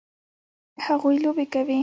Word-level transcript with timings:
هغوی 0.85 1.15
لوبې 1.23 1.45
کوي 1.53 1.79